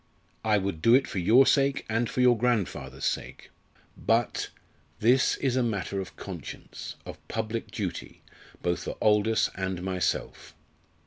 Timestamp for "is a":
5.35-5.61